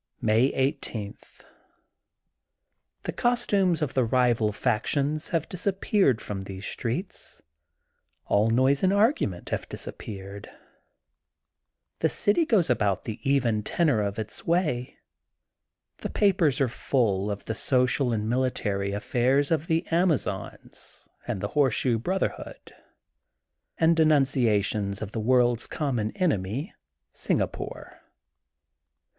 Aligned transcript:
May 0.19 0.45
18:— 0.53 1.15
^The 3.05 3.15
costumes 3.15 3.83
of 3.83 3.93
the 3.93 4.03
rival 4.03 4.51
factions 4.51 5.25
TH£ 5.25 5.25
OOLDEN 5.27 5.27
fiOOK 5.27 5.27
Of 5.27 5.29
SPRIN6FIELD 5.29 5.29
14^ 5.29 5.31
have 5.33 5.49
disappeared 5.49 6.21
from 6.21 6.41
these 6.41 6.65
streets. 6.65 7.41
All 8.25 8.49
noise 8.49 8.81
and 8.81 8.91
argument 8.91 9.49
have 9.49 9.69
disappeared. 9.69 10.49
The 11.99 12.09
city 12.09 12.47
goes 12.47 12.67
about 12.71 13.05
the 13.05 13.19
even 13.21 13.61
tenor 13.61 14.01
of 14.01 14.17
its 14.17 14.43
way. 14.47 14.97
The 15.99 16.09
papers 16.09 16.59
are 16.59 16.67
full 16.67 17.29
of 17.29 17.45
the 17.45 17.53
social 17.53 18.11
and 18.11 18.27
military 18.27 18.93
af 18.93 19.03
fairs 19.03 19.51
of 19.51 19.67
the 19.67 19.85
Amazons 19.91 21.07
and 21.27 21.41
the 21.41 21.49
Horseshoe 21.49 21.99
Brotherhood 21.99 22.73
and 23.77 23.95
denunciations 23.95 24.99
of 25.03 25.11
the 25.11 25.19
world 25.19 25.61
*a 25.63 25.67
common 25.67 26.09
enemy, 26.17 26.73
Singapore. 27.13 28.01